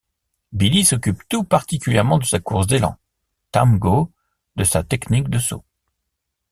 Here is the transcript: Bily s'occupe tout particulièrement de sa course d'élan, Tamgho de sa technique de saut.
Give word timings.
Bily 0.51 0.83
s'occupe 0.83 1.21
tout 1.29 1.43
particulièrement 1.43 2.17
de 2.17 2.23
sa 2.23 2.39
course 2.39 2.65
d'élan, 2.65 2.97
Tamgho 3.51 4.11
de 4.55 4.63
sa 4.63 4.81
technique 4.83 5.29
de 5.29 5.37
saut. 5.37 5.63